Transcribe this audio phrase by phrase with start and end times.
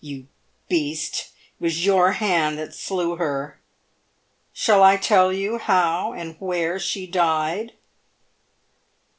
[0.03, 0.25] You
[0.67, 1.29] beast,
[1.59, 3.59] it was your hand that slew her.
[4.51, 7.73] Shall I tell you how and where she died